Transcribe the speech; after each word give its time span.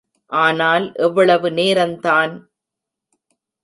ஆனால் 0.31 0.85
எவ்வளவு 0.97 1.49
நேரந்தான். 1.51 2.33